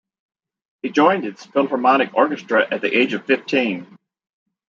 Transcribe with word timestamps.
He 0.81 0.89
joined 0.89 1.25
its 1.25 1.45
Philharmonic 1.45 2.15
Orchestra 2.15 2.65
at 2.73 2.81
the 2.81 2.87
age 2.91 3.13
of 3.13 3.27
fifteen. 3.27 3.99